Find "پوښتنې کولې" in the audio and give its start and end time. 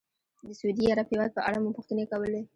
1.77-2.41